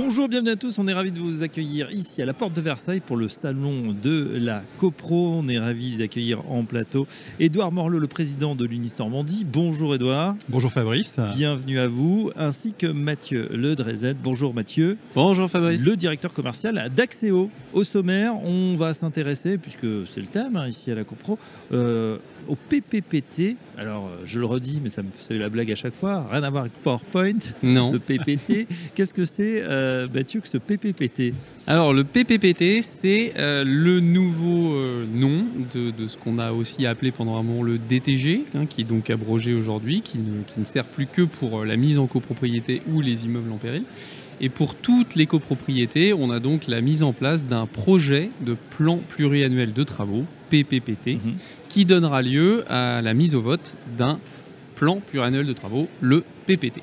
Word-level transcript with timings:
Bonjour, 0.00 0.28
bienvenue 0.28 0.50
à 0.50 0.56
tous. 0.56 0.78
On 0.78 0.86
est 0.86 0.92
ravis 0.92 1.10
de 1.10 1.18
vous 1.18 1.42
accueillir 1.42 1.90
ici 1.90 2.22
à 2.22 2.24
la 2.24 2.32
porte 2.32 2.52
de 2.52 2.60
Versailles 2.60 3.00
pour 3.00 3.16
le 3.16 3.26
salon 3.26 3.96
de 4.00 4.30
la 4.36 4.62
CoPro. 4.78 5.32
On 5.40 5.48
est 5.48 5.58
ravis 5.58 5.96
d'accueillir 5.96 6.48
en 6.48 6.62
plateau 6.62 7.08
Édouard 7.40 7.72
Morlot, 7.72 7.98
le 7.98 8.06
président 8.06 8.54
de 8.54 8.64
l'Unis 8.64 8.92
Normandie. 9.00 9.44
Bonjour 9.44 9.96
Édouard. 9.96 10.36
Bonjour 10.48 10.70
Fabrice. 10.70 11.14
Bienvenue 11.34 11.80
à 11.80 11.88
vous, 11.88 12.30
ainsi 12.36 12.74
que 12.78 12.86
Mathieu 12.86 13.48
Ledrezet. 13.50 14.14
Bonjour 14.14 14.54
Mathieu. 14.54 14.98
Bonjour 15.16 15.50
Fabrice. 15.50 15.84
Le 15.84 15.96
directeur 15.96 16.32
commercial 16.32 16.92
d'Axéo. 16.94 17.50
Au 17.72 17.82
sommaire, 17.82 18.36
on 18.44 18.76
va 18.76 18.94
s'intéresser, 18.94 19.58
puisque 19.58 20.06
c'est 20.06 20.20
le 20.20 20.28
thème 20.28 20.54
hein, 20.54 20.68
ici 20.68 20.92
à 20.92 20.94
la 20.94 21.02
CoPro, 21.02 21.40
euh, 21.72 22.18
au 22.48 22.54
PPPT. 22.54 23.56
Alors, 23.76 24.06
euh, 24.06 24.22
je 24.24 24.40
le 24.40 24.46
redis, 24.46 24.80
mais 24.82 24.88
ça 24.88 25.02
me 25.02 25.10
fait 25.10 25.38
la 25.38 25.48
blague 25.48 25.70
à 25.70 25.74
chaque 25.74 25.94
fois. 25.94 26.26
Rien 26.30 26.42
à 26.42 26.50
voir 26.50 26.62
avec 26.62 26.72
PowerPoint. 26.82 27.38
Non. 27.62 27.92
Le 27.92 27.98
PPT. 27.98 28.66
Qu'est-ce 28.94 29.14
que 29.14 29.24
c'est, 29.24 29.62
euh, 29.62 29.87
Mathieu, 30.12 30.40
que 30.40 30.48
ce 30.48 30.58
PPPT 30.58 31.34
Alors, 31.66 31.92
le 31.92 32.04
PPPT, 32.04 32.80
c'est 32.82 33.34
euh, 33.36 33.64
le 33.66 34.00
nouveau 34.00 34.74
euh, 34.74 35.04
nom 35.12 35.44
de, 35.74 35.90
de 35.90 36.08
ce 36.08 36.16
qu'on 36.16 36.38
a 36.38 36.52
aussi 36.52 36.86
appelé 36.86 37.10
pendant 37.12 37.36
un 37.36 37.42
moment 37.42 37.62
le 37.62 37.78
DTG, 37.78 38.44
hein, 38.54 38.66
qui 38.66 38.82
est 38.82 38.84
donc 38.84 39.10
abrogé 39.10 39.54
aujourd'hui, 39.54 40.00
qui 40.02 40.18
ne, 40.18 40.42
qui 40.42 40.58
ne 40.60 40.64
sert 40.64 40.84
plus 40.86 41.06
que 41.06 41.22
pour 41.22 41.60
euh, 41.60 41.64
la 41.64 41.76
mise 41.76 41.98
en 41.98 42.06
copropriété 42.06 42.82
ou 42.92 43.00
les 43.00 43.26
immeubles 43.26 43.52
en 43.52 43.56
péril. 43.58 43.82
Et 44.40 44.48
pour 44.48 44.74
toutes 44.76 45.16
les 45.16 45.26
copropriétés, 45.26 46.14
on 46.14 46.30
a 46.30 46.38
donc 46.38 46.68
la 46.68 46.80
mise 46.80 47.02
en 47.02 47.12
place 47.12 47.44
d'un 47.44 47.66
projet 47.66 48.30
de 48.46 48.56
plan 48.76 48.98
pluriannuel 49.08 49.72
de 49.72 49.82
travaux, 49.82 50.24
PPPT, 50.50 51.14
Mhm. 51.14 51.34
qui 51.68 51.84
donnera 51.84 52.22
lieu 52.22 52.64
à 52.68 53.02
la 53.02 53.14
mise 53.14 53.34
au 53.34 53.40
vote 53.40 53.74
d'un 53.96 54.20
plan 54.76 55.00
pluriannuel 55.04 55.44
de 55.46 55.52
travaux, 55.52 55.88
le 56.00 56.22
PPT. 56.46 56.82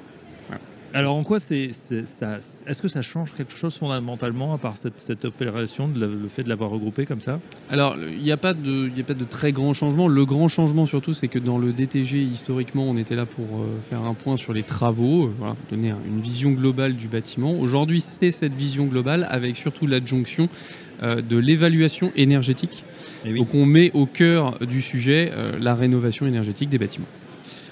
Alors, 0.95 1.15
en 1.17 1.23
quoi 1.23 1.41
c'est, 1.41 1.71
c'est- 1.73 2.05
ça 2.07 2.37
Est-ce 2.65 2.81
que 2.81 2.87
ça 2.87 3.01
change 3.01 3.33
quelque 3.33 3.51
chose 3.51 3.75
fondamentalement, 3.75 4.53
à 4.53 4.57
part 4.57 4.77
cette, 4.77 4.93
cette 5.01 5.25
opération, 5.25 5.89
de 5.89 5.99
la- 5.99 6.07
le 6.07 6.27
fait 6.29 6.41
de 6.43 6.47
l'avoir 6.49 6.69
regroupé 6.69 7.05
comme 7.05 7.19
ça? 7.19 7.41
Alors, 7.69 7.97
il 7.97 8.23
n'y 8.23 8.31
a, 8.31 8.37
pas 8.37 8.53
de- 8.53 8.87
il 8.87 8.97
y 8.97 9.01
a 9.01 9.03
pas 9.03 9.13
de 9.13 9.25
très 9.25 9.51
grand 9.51 9.73
changement. 9.73 10.07
Le 10.07 10.25
grand 10.25 10.47
changement, 10.47 10.85
surtout, 10.85 11.13
c'est 11.13 11.27
que 11.27 11.37
dans 11.37 11.57
le 11.57 11.73
DTG, 11.73 12.23
historiquement, 12.23 12.85
on 12.85 12.95
était 12.95 13.15
là 13.15 13.25
pour 13.25 13.43
euh, 13.45 13.65
faire 13.89 14.03
un 14.03 14.13
point 14.13 14.37
sur 14.37 14.53
les 14.53 14.63
travaux, 14.63 15.25
euh, 15.25 15.31
voilà, 15.37 15.55
donner 15.69 15.91
un- 15.91 15.99
une 16.07 16.21
vision 16.21 16.51
globale 16.51 16.95
du 16.95 17.07
bâtiment. 17.09 17.59
Aujourd'hui, 17.59 17.99
c'est 17.99 18.31
cette 18.31 18.53
vision 18.53 18.85
globale 18.85 19.27
avec 19.29 19.57
surtout 19.57 19.87
l'adjonction 19.87 20.47
euh, 21.03 21.21
de 21.21 21.35
l'évaluation 21.35 22.13
énergétique. 22.15 22.85
Eh 23.25 23.33
oui. 23.33 23.39
Donc, 23.39 23.53
on 23.53 23.65
met 23.65 23.91
au 23.93 24.05
cœur 24.05 24.59
du 24.65 24.81
sujet 24.81 25.29
la 25.59 25.75
rénovation 25.75 26.25
énergétique 26.25 26.69
des 26.69 26.77
bâtiments. 26.77 27.07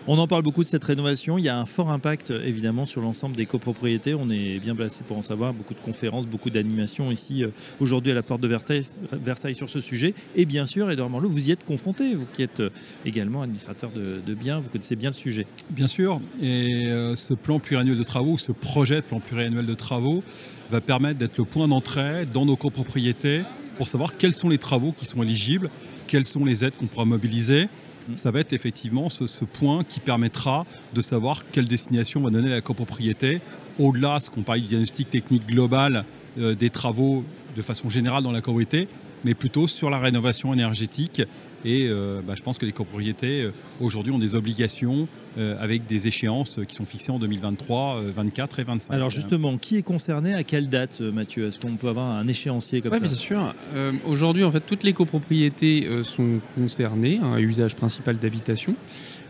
On 0.06 0.18
en 0.18 0.28
parle 0.28 0.44
beaucoup 0.44 0.66
de 0.66 0.68
cette 0.68 0.84
rénovation. 0.84 1.38
Il 1.38 1.46
y 1.46 1.50
a 1.50 1.58
un 1.58 1.64
fort 1.64 1.90
impact 1.90 2.32
euh, 2.32 2.46
évidemment 2.46 2.86
sur 2.86 3.00
l'ensemble 3.00 3.38
des 3.38 3.46
copropriétés. 3.46 4.14
On 4.14 4.30
est 4.30 4.59
bien 4.59 4.76
placé 4.76 5.02
pour 5.08 5.18
en 5.18 5.22
savoir. 5.22 5.54
Beaucoup 5.54 5.73
de 5.73 5.80
conférences, 5.80 6.28
beaucoup 6.28 6.50
d'animations 6.50 7.09
ici 7.09 7.42
euh, 7.42 7.52
aujourd'hui 7.80 8.12
à 8.12 8.14
la 8.14 8.22
porte 8.22 8.42
de 8.42 8.50
Versailles, 8.50 9.56
sur 9.56 9.70
ce 9.70 9.80
sujet. 9.80 10.14
Et 10.36 10.46
bien 10.46 10.66
sûr, 10.66 10.92
Edouard 10.92 11.09
Morlot, 11.09 11.30
vous 11.30 11.48
y 11.48 11.52
êtes 11.52 11.64
confronté. 11.64 12.16
Vous 12.16 12.26
qui 12.34 12.44
êtes 12.44 12.59
euh, 12.59 12.70
également 13.06 13.44
administrateur 13.44 13.92
de, 13.92 14.34
biens, 14.34 14.59
vous 14.59 14.70
connaissez 14.70 14.98
bien 14.98 15.12
le 15.12 15.16
sujet. 15.16 15.48
Bien 15.70 15.88
sûr, 15.88 16.20
et 16.42 16.90
ce 17.16 17.34
plan 17.34 17.59
pluriannuel 17.59 17.98
de 17.98 18.04
travaux, 18.04 18.38
ce 18.38 18.52
projet 18.52 18.98
de 18.98 19.02
plan 19.02 19.20
pluriannuel 19.20 19.66
de 19.66 19.74
travaux 19.74 20.24
va 20.70 20.81
permettre 20.81 21.20
d'être 21.20 21.38
le 21.38 21.46
point 21.46 21.68
d'entrée 21.68 22.26
dans 22.26 22.46
nos 22.46 22.56
copropriétés 22.56 23.44
pour 23.78 23.88
savoir 23.88 24.18
quels 24.18 24.34
sont 24.34 24.50
les 24.50 24.58
travaux 24.58 24.92
qui 24.92 25.06
sont 25.06 25.22
éligibles, 25.22 25.70
quelles 26.08 26.26
sont 26.26 26.46
les 26.46 26.66
aides 26.66 26.74
qu'on 26.78 26.88
pourra 26.88 27.06
mobiliser. 27.06 27.70
Ça 28.16 28.31
va 28.31 28.40
être 28.40 28.53
effectivement 28.53 29.09
ce, 29.09 29.46
point 29.46 29.84
qui 29.84 30.00
permettra 30.00 30.66
de 30.94 31.02
savoir 31.02 31.44
quelle 31.52 31.68
destination 31.68 32.19
on 32.19 32.24
va 32.24 32.30
donner 32.30 32.50
la 32.50 32.62
copropriété, 32.62 33.41
au-delà 33.80 34.19
de 34.19 34.24
ce 34.24 34.30
qu'on 34.30 34.44
parle 34.44 34.62
du 34.62 34.68
diagnostic 34.68 35.09
technique 35.09 35.47
global 35.47 36.06
euh, 36.38 36.56
des 36.56 36.69
travaux 36.69 37.24
de 37.56 37.62
façon 37.62 37.90
générale 37.90 38.24
dans 38.24 38.31
la 38.31 38.41
copropriété, 38.41 38.88
mais 39.24 39.34
plutôt 39.34 39.68
sur 39.68 39.90
la 39.90 40.00
rénovation 40.00 40.53
énergétique. 40.53 41.22
Et 41.66 41.88
euh, 41.88 42.22
bah, 42.25 42.34
je 42.35 42.41
pense 42.41 42.57
que 42.57 42.66
les 42.66 42.72
copropriétés 42.72 43.44
euh, 43.44 43.51
aujourd'hui 43.79 44.12
ont 44.12 44.19
des 44.19 44.35
obligations 44.35 45.07
euh, 45.38 45.56
avec 45.59 45.85
des 45.88 46.07
échéances 46.07 46.59
qui 46.68 46.75
sont 46.75 46.85
fixées 46.85 47.12
en 47.12 47.19
2023, 47.19 47.96
euh, 47.96 48.12
24 48.16 48.59
et 48.59 48.63
25. 48.63 48.94
Alors 48.94 49.09
justement, 49.09 49.57
qui 49.57 49.78
est 49.78 49.81
concerné 49.81 50.34
à 50.34 50.44
quelle 50.44 50.69
date, 50.69 51.02
Mathieu? 51.02 51.47
Est-ce 51.47 51.59
qu'on 51.59 51.75
peut 51.75 51.88
avoir 51.88 52.12
un 52.12 52.28
échéancier 52.28 52.81
comme 52.81 52.91
Oui, 52.91 53.00
ça? 53.00 53.06
bien 53.07 53.16
sûr. 53.16 53.53
Euh, 53.73 53.94
Aujourd'hui, 54.06 54.44
en 54.44 54.52
fait, 54.52 54.59
toutes 54.62 54.84
les 54.84 54.94
copropriétés 54.94 55.88
euh, 55.88 56.03
sont 56.03 56.40
concernées, 56.56 57.19
hein, 57.23 57.34
à 57.34 57.40
usage 57.41 57.75
principal 57.75 58.18
d'habitation. 58.19 58.75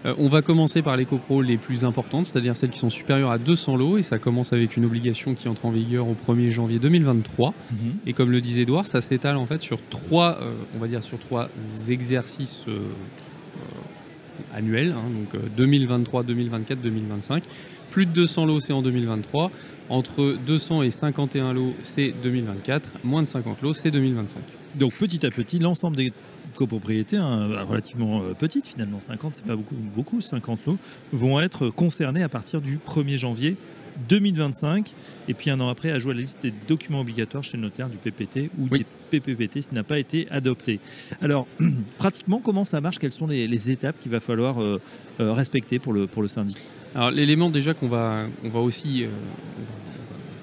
Euh, 0.06 0.14
on 0.18 0.28
va 0.28 0.42
commencer 0.42 0.82
par 0.82 0.98
les 0.98 1.06
copros 1.06 1.42
les 1.42 1.58
plus 1.58 1.86
importantes, 1.86 2.26
c'est-à-dire 2.26 2.56
celles 2.56 2.72
qui 2.72 2.80
sont 2.80 2.90
supérieures 2.90 3.32
à 3.32 3.38
200 3.38 3.78
lots, 3.78 3.98
et 3.98 4.04
ça 4.04 4.20
commence 4.20 4.54
avec 4.54 4.78
une 4.78 4.86
obligation 4.86 5.34
qui 5.34 5.48
entre 5.48 5.66
en 5.66 5.72
vigueur 5.72 6.08
au 6.08 6.16
1er 6.16 6.50
janvier 6.50 6.80
2023. 6.80 7.54
Mhm. 7.72 7.78
Et 8.06 8.14
comme 8.14 8.32
le 8.32 8.42
disait 8.42 8.62
Edouard, 8.64 8.86
ça 8.86 9.02
s'étale 9.02 9.38
en 9.38 9.46
fait 9.46 9.62
sur 9.62 9.80
trois, 9.90 10.40
euh, 10.42 10.54
on 10.76 10.80
va 10.80 10.88
dire 10.88 11.04
sur 11.04 11.20
trois 11.20 11.50
exercices 11.90 12.66
euh, 12.68 12.80
annuels, 14.54 14.94
hein, 14.96 15.10
donc 15.10 15.36
euh, 15.36 15.48
2023, 15.56 16.24
2024, 16.24 16.82
2025. 16.82 17.44
Plus 17.92 18.06
de 18.06 18.12
200 18.12 18.46
lots, 18.46 18.60
c'est 18.60 18.74
en 18.74 18.82
2023. 18.82 19.52
Entre 19.90 20.36
200 20.48 20.84
et 20.84 20.90
51 20.90 21.54
lots, 21.54 21.74
c'est 21.84 22.14
2024. 22.24 22.90
Moins 23.04 23.22
de 23.22 23.28
50 23.28 23.62
lots, 23.62 23.74
c'est 23.74 23.92
2025. 23.92 24.42
Donc 24.76 24.94
petit 24.94 25.26
à 25.26 25.30
petit, 25.30 25.60
l'ensemble 25.60 25.96
des 25.96 26.12
copropriétés, 26.56 27.18
hein, 27.18 27.50
relativement 27.68 28.22
euh, 28.22 28.34
petites 28.34 28.68
finalement, 28.68 29.00
50, 29.00 29.34
c'est 29.36 29.46
pas 29.46 29.56
beaucoup, 29.56 29.76
beaucoup, 29.96 30.22
50 30.22 30.60
lots, 30.68 30.78
vont 31.12 31.40
être 31.40 31.70
concernés 31.70 32.24
à 32.24 32.30
partir 32.30 32.62
du 32.62 32.78
1er 32.78 33.18
janvier 33.18 33.58
2025. 34.10 34.94
Et 35.28 35.34
puis 35.34 35.50
un 35.50 35.60
an 35.60 35.70
après, 35.70 35.92
à 35.92 36.00
jouer 36.00 36.12
à 36.12 36.16
la 36.16 36.22
liste 36.22 36.42
des 36.42 36.54
documents 36.68 37.02
obligatoires 37.02 37.44
chez 37.44 37.58
le 37.58 37.64
notaire 37.64 37.90
du 37.90 37.98
PPT 37.98 38.50
ou 38.58 38.68
Oui. 38.72 38.80
des 39.12 39.20
PPPT 39.20 39.62
s'il 39.62 39.74
n'a 39.74 39.84
pas 39.84 40.00
été 40.00 40.28
adopté. 40.32 40.80
Alors, 41.22 41.48
pratiquement, 41.98 42.40
comment 42.40 42.64
ça 42.64 42.82
marche? 42.82 42.98
Quelles 43.00 43.12
sont 43.12 43.28
les, 43.28 43.48
les 43.48 43.70
étapes 43.72 43.98
qu'il 44.00 44.12
va 44.12 44.20
falloir 44.20 44.62
euh, 44.62 44.82
euh, 45.20 45.32
respecter 45.34 45.80
pour 45.80 45.94
le, 45.94 46.08
pour 46.08 46.22
le 46.22 46.28
syndic? 46.28 46.58
Alors 46.96 47.10
l'élément 47.10 47.50
déjà 47.50 47.74
qu'on 47.74 47.88
va, 47.88 48.26
on 48.44 48.50
va 48.50 48.60
aussi 48.60 49.04
euh, 49.04 49.08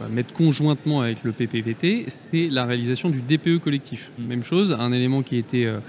mettre 0.09 0.33
conjointement 0.33 1.01
avec 1.01 1.25
le 1.25 1.33
PPVT, 1.33 2.07
c'est 2.09 2.49
la 2.49 2.65
réalisation 2.65 3.11
du 3.11 3.21
DPE 3.23 3.59
collectif. 3.59 4.11
Même 4.19 4.43
chose, 4.43 4.77
un 4.79 4.93
élément 4.93 5.23
qui 5.23 5.37
a 5.37 5.39
été 5.39 5.67
euh, 5.67 5.81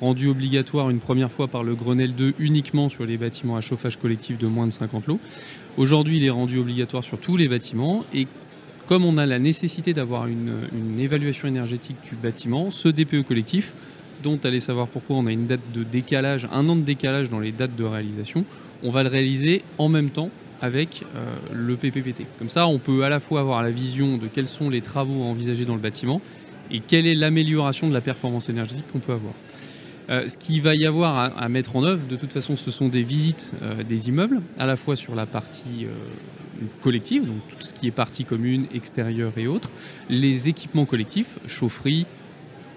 rendu 0.00 0.28
obligatoire 0.28 0.90
une 0.90 1.00
première 1.00 1.30
fois 1.30 1.48
par 1.48 1.64
le 1.64 1.74
Grenelle 1.74 2.14
2 2.14 2.34
uniquement 2.38 2.88
sur 2.88 3.04
les 3.04 3.16
bâtiments 3.16 3.56
à 3.56 3.60
chauffage 3.60 3.98
collectif 3.98 4.38
de 4.38 4.46
moins 4.46 4.66
de 4.66 4.72
50 4.72 5.06
lots. 5.06 5.20
Aujourd'hui, 5.76 6.16
il 6.16 6.24
est 6.24 6.30
rendu 6.30 6.58
obligatoire 6.58 7.04
sur 7.04 7.18
tous 7.18 7.36
les 7.36 7.48
bâtiments 7.48 8.04
et 8.14 8.26
comme 8.86 9.04
on 9.04 9.18
a 9.18 9.26
la 9.26 9.38
nécessité 9.38 9.92
d'avoir 9.92 10.26
une, 10.26 10.54
une 10.72 10.98
évaluation 10.98 11.46
énergétique 11.46 11.96
du 12.02 12.16
bâtiment, 12.16 12.70
ce 12.70 12.88
DPE 12.88 13.22
collectif, 13.22 13.74
dont 14.22 14.38
allez 14.44 14.60
savoir 14.60 14.88
pourquoi 14.88 15.16
on 15.16 15.26
a 15.26 15.32
une 15.32 15.46
date 15.46 15.60
de 15.74 15.82
décalage, 15.84 16.48
un 16.52 16.68
an 16.68 16.76
de 16.76 16.82
décalage 16.82 17.30
dans 17.30 17.38
les 17.38 17.52
dates 17.52 17.76
de 17.76 17.84
réalisation, 17.84 18.44
on 18.82 18.90
va 18.90 19.02
le 19.02 19.08
réaliser 19.08 19.62
en 19.76 19.88
même 19.88 20.10
temps 20.10 20.30
avec 20.60 21.04
euh, 21.14 21.34
le 21.52 21.76
PPPT. 21.76 22.24
Comme 22.38 22.50
ça, 22.50 22.66
on 22.66 22.78
peut 22.78 23.04
à 23.04 23.08
la 23.08 23.20
fois 23.20 23.40
avoir 23.40 23.62
la 23.62 23.70
vision 23.70 24.16
de 24.16 24.26
quels 24.26 24.48
sont 24.48 24.70
les 24.70 24.80
travaux 24.80 25.22
envisagés 25.22 25.64
dans 25.64 25.74
le 25.74 25.80
bâtiment 25.80 26.20
et 26.70 26.80
quelle 26.80 27.06
est 27.06 27.14
l'amélioration 27.14 27.88
de 27.88 27.94
la 27.94 28.00
performance 28.00 28.48
énergétique 28.48 28.86
qu'on 28.92 28.98
peut 28.98 29.12
avoir. 29.12 29.34
Euh, 30.10 30.26
ce 30.26 30.36
qu'il 30.36 30.62
va 30.62 30.74
y 30.74 30.86
avoir 30.86 31.18
à, 31.18 31.24
à 31.24 31.48
mettre 31.48 31.76
en 31.76 31.84
œuvre, 31.84 32.06
de 32.06 32.16
toute 32.16 32.32
façon, 32.32 32.56
ce 32.56 32.70
sont 32.70 32.88
des 32.88 33.02
visites 33.02 33.52
euh, 33.62 33.82
des 33.82 34.08
immeubles, 34.08 34.40
à 34.58 34.66
la 34.66 34.76
fois 34.76 34.96
sur 34.96 35.14
la 35.14 35.26
partie 35.26 35.86
collective, 36.82 37.24
donc 37.24 37.36
tout 37.48 37.60
ce 37.60 37.72
qui 37.72 37.86
est 37.86 37.92
partie 37.92 38.24
commune, 38.24 38.66
extérieure 38.74 39.32
et 39.36 39.46
autres, 39.46 39.70
les 40.08 40.48
équipements 40.48 40.86
collectifs, 40.86 41.38
chaufferie, 41.46 42.06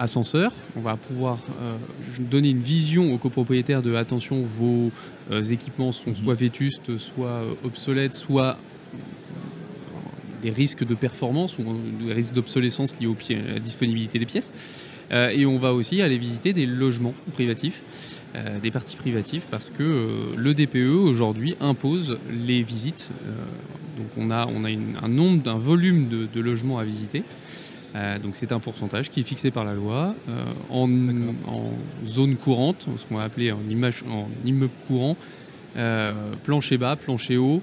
ascenseur. 0.02 0.52
On 0.76 0.82
va 0.82 0.98
pouvoir 0.98 1.40
euh, 1.62 1.78
donner 2.20 2.50
une 2.50 2.62
vision 2.62 3.14
aux 3.14 3.18
copropriétaires 3.18 3.82
de 3.82 3.94
attention, 3.96 4.42
vos 4.42 4.92
euh, 5.32 5.44
équipements 5.44 5.92
sont 5.92 6.14
soit 6.16 6.34
vétustes, 6.34 6.98
soit 6.98 7.28
euh, 7.28 7.54
obsolètes, 7.64 8.16
soit 8.16 8.58
des 10.42 10.50
risques 10.50 10.84
de 10.86 10.96
performance 10.96 11.60
ou 11.60 11.64
des 12.04 12.14
risques 12.14 12.34
d'obsolescence 12.34 13.00
liés 13.00 13.06
aux 13.06 13.16
à 13.30 13.54
la 13.54 13.60
disponibilité 13.60 14.18
des 14.18 14.26
pièces. 14.26 14.52
Euh, 15.12 15.30
et 15.30 15.46
on 15.46 15.60
va 15.60 15.74
aussi 15.74 16.02
aller 16.02 16.18
visiter 16.18 16.52
des 16.54 16.66
logements 16.66 17.14
privatifs, 17.34 17.84
euh, 18.36 18.60
des 18.60 18.72
parties 18.72 18.96
privatives, 18.96 19.46
parce 19.52 19.70
que 19.70 19.84
euh, 19.84 20.36
le 20.36 20.54
DPE 20.56 20.96
aujourd'hui 20.96 21.56
impose 21.60 22.18
les 22.32 22.64
visites. 22.64 23.10
Donc 23.98 24.08
on 24.18 24.32
a, 24.32 24.48
on 24.48 24.64
a 24.64 24.72
une- 24.72 24.96
un 25.04 25.10
nombre, 25.10 25.48
un 25.52 25.58
volume 25.60 26.08
de, 26.10 26.28
de 26.34 26.42
logements 26.42 26.80
à 26.80 26.86
visiter. 26.86 27.24
Euh, 27.96 28.20
donc 28.20 28.36
c'est 28.36 28.52
un 28.52 28.60
pourcentage 28.60 29.10
qui 29.10 29.20
est 29.20 29.24
fixé 29.24 29.52
par 29.52 29.66
la 29.66 29.74
loi 29.74 30.16
euh, 30.30 30.46
en, 30.70 30.90
en 31.48 31.72
zone 32.06 32.38
courante, 32.38 32.88
ce 32.96 33.06
qu'on 33.06 33.18
va 33.18 33.24
appeler 33.24 33.52
en, 33.52 33.60
image, 33.70 34.04
en 34.10 34.30
immeuble 34.46 34.72
courant, 34.88 35.18
euh, 35.76 36.14
plancher 36.44 36.78
bas, 36.78 36.96
plancher 36.96 37.38
haut 37.38 37.62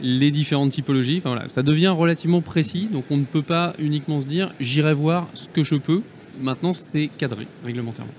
les 0.00 0.30
différentes 0.30 0.72
typologies. 0.72 1.18
Enfin, 1.18 1.30
voilà, 1.30 1.48
ça 1.48 1.62
devient 1.62 1.88
relativement 1.88 2.42
précis, 2.42 2.88
donc 2.92 3.04
on 3.10 3.16
ne 3.16 3.24
peut 3.24 3.42
pas 3.42 3.72
uniquement 3.78 4.20
se 4.20 4.26
dire 4.26 4.52
j'irai 4.60 4.94
voir 4.94 5.28
ce 5.34 5.48
que 5.48 5.62
je 5.62 5.76
peux. 5.76 6.02
Maintenant, 6.40 6.72
c'est 6.72 7.08
cadré 7.18 7.46
réglementairement. 7.64 8.12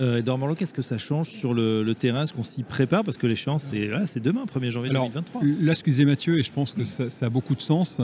Euh, 0.00 0.18
Edouard 0.18 0.38
Morlot, 0.38 0.54
qu'est-ce 0.54 0.72
que 0.72 0.82
ça 0.82 0.96
change 0.98 1.28
sur 1.28 1.52
le, 1.52 1.82
le 1.82 1.94
terrain 1.94 2.22
Est-ce 2.22 2.32
qu'on 2.32 2.42
s'y 2.42 2.62
prépare? 2.62 3.04
Parce 3.04 3.18
que 3.18 3.26
l'échéance, 3.26 3.64
c'est 3.70 3.88
voilà, 3.88 4.04
demain, 4.16 4.44
1er 4.44 4.70
janvier 4.70 4.90
Alors, 4.90 5.10
2023. 5.10 5.42
Là, 5.60 5.72
excusez 5.72 6.04
Mathieu, 6.06 6.38
et 6.38 6.42
je 6.42 6.50
pense 6.52 6.72
que 6.72 6.84
ça, 6.84 7.10
ça 7.10 7.26
a 7.26 7.28
beaucoup 7.28 7.54
de 7.54 7.60
sens. 7.60 7.98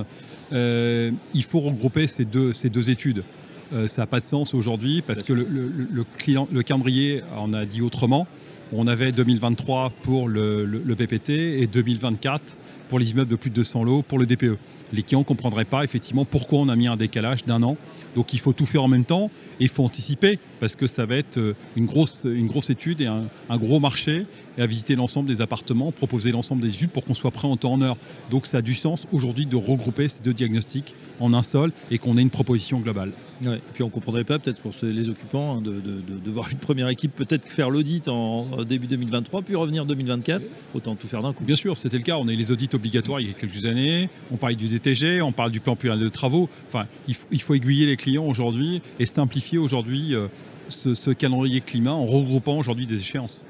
Euh, 0.52 1.10
il 1.32 1.42
faut 1.42 1.60
regrouper 1.60 2.06
ces 2.06 2.24
deux, 2.26 2.52
ces 2.52 2.68
deux 2.68 2.90
études. 2.90 3.24
Euh, 3.72 3.88
ça 3.88 4.02
n'a 4.02 4.06
pas 4.06 4.20
de 4.20 4.24
sens 4.24 4.54
aujourd'hui 4.54 5.02
parce 5.02 5.22
que 5.22 5.32
le, 5.32 5.44
le- 5.50 5.72
le 5.90 6.04
client, 6.18 6.46
le 6.52 6.62
calendrier, 6.62 7.22
on 7.36 7.52
a 7.52 7.64
dit 7.64 7.80
autrement. 7.82 8.26
On 8.72 8.88
avait 8.88 9.12
2023 9.12 9.92
pour 10.02 10.28
le, 10.28 10.94
PPT 10.98 11.30
et 11.30 11.68
2024 11.68 12.56
pour 12.88 12.98
les 12.98 13.12
immeubles 13.12 13.30
de 13.30 13.36
plus 13.36 13.50
de 13.50 13.54
200 13.54 13.84
lots 13.84 14.02
pour 14.02 14.18
le 14.18 14.26
DPE. 14.26 14.58
Les 14.92 15.02
clients 15.02 15.20
ne 15.20 15.24
comprendraient 15.24 15.64
pas 15.64 15.84
effectivement 15.84 16.24
pourquoi 16.24 16.60
on 16.60 16.68
a 16.68 16.76
mis 16.76 16.88
un 16.88 16.96
décalage 16.96 17.44
d'un 17.44 17.62
an. 17.62 17.76
Donc 18.16 18.32
il 18.32 18.40
faut 18.40 18.52
tout 18.52 18.66
faire 18.66 18.82
en 18.82 18.88
même 18.88 19.04
temps 19.04 19.30
et 19.60 19.64
il 19.64 19.68
faut 19.68 19.84
anticiper 19.84 20.38
parce 20.58 20.74
que 20.74 20.86
ça 20.86 21.06
va 21.06 21.16
être 21.16 21.38
euh, 21.38 21.54
une 21.76 21.86
grosse, 21.86 22.24
étude 22.70 23.00
et 23.00 23.06
un, 23.06 23.24
un 23.48 23.56
gros 23.56 23.78
marché 23.78 24.26
et 24.56 24.62
à 24.62 24.66
visiter 24.66 24.96
l'ensemble 24.96 25.28
des 25.28 25.42
appartements, 25.42 25.92
proposer 25.92 26.32
l'ensemble 26.32 26.62
des 26.62 26.74
études 26.74 26.90
pour 26.90 27.04
qu'on 27.04 27.14
soit 27.14 27.30
prêt 27.30 27.48
en 27.48 27.56
temps 27.56 27.72
en 27.72 27.82
heure. 27.82 27.96
Donc 28.30 28.46
ça 28.46 28.58
a 28.58 28.62
du 28.62 28.74
sens 28.74 29.06
aujourd'hui 29.12 29.46
de 29.46 29.56
regrouper 29.56 30.08
ces 30.08 30.22
deux 30.22 30.34
diagnostics 30.34 30.94
en 31.20 31.34
un 31.34 31.42
seul 31.42 31.72
et 31.90 31.98
qu'on 31.98 32.16
ait 32.16 32.22
une 32.22 32.30
proposition 32.30 32.80
globale. 32.80 33.12
Et 33.44 33.60
puis 33.74 33.82
on 33.82 33.90
comprendrait 33.90 34.24
pas, 34.24 34.38
peut-être 34.38 34.60
pour 34.60 34.72
les 34.82 35.08
occupants, 35.08 35.58
hein, 35.58 35.62
de, 35.62 35.80
de- 35.80 36.30
voir 36.30 36.48
une 36.50 36.58
première 36.58 36.88
équipe 36.88 37.14
peut-être 37.14 37.48
faire 37.48 37.70
l'audit 37.70 38.08
en, 38.08 38.64
début 38.64 38.86
2023, 38.86 39.42
puis 39.42 39.54
revenir 39.54 39.86
2024. 39.86 40.48
Autant 40.74 40.96
tout 40.96 41.06
faire 41.06 41.22
d'un 41.22 41.32
coup. 41.32 41.44
Bien 41.44 41.56
sûr, 41.56 41.76
c'était 41.76 41.96
le 41.96 42.02
cas. 42.02 42.16
On 42.18 42.28
a 42.28 42.32
eu 42.32 42.36
les 42.36 42.52
audits 42.52 42.68
obligatoires 42.74 43.20
il 43.20 43.28
y 43.28 43.30
a 43.30 43.34
quelques 43.34 43.64
années. 43.66 44.08
On 44.30 44.36
parlait 44.36 44.56
du 44.56 44.68
DTG, 44.68 45.22
on 45.22 45.32
parle 45.32 45.50
du 45.52 45.60
plan 45.60 45.76
pluriannuel 45.76 46.08
de 46.08 46.12
travaux. 46.12 46.48
Enfin, 46.68 46.86
il 47.08 47.14
faut, 47.14 47.26
il 47.30 47.40
faut 47.40 47.54
aiguiller 47.54 47.86
les 47.86 47.96
clients 47.96 48.26
aujourd'hui 48.26 48.82
et 48.98 49.06
simplifier 49.06 49.58
aujourd'hui 49.58 50.14
euh, 50.14 50.28
ce, 50.68 51.10
calendrier 51.12 51.60
climat 51.60 51.92
en 51.92 52.06
regroupant 52.06 52.58
aujourd'hui 52.58 52.86
des 52.86 53.00
échéances. 53.00 53.44